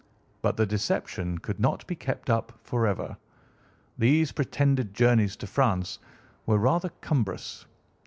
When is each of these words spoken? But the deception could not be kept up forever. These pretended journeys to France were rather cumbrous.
But 0.41 0.57
the 0.57 0.65
deception 0.65 1.37
could 1.37 1.59
not 1.59 1.85
be 1.85 1.95
kept 1.95 2.31
up 2.31 2.57
forever. 2.63 3.15
These 3.99 4.31
pretended 4.31 4.95
journeys 4.95 5.35
to 5.35 5.45
France 5.45 5.99
were 6.47 6.57
rather 6.57 6.89
cumbrous. 7.01 7.67